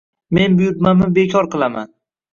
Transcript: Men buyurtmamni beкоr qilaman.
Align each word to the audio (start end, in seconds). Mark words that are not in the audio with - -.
Men 0.37 0.55
buyurtmamni 0.61 1.11
beкоr 1.19 1.51
qilaman. 1.57 1.93